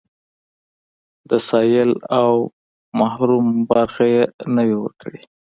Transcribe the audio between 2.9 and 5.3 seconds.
محروم برخه يې نه وي ورکړې.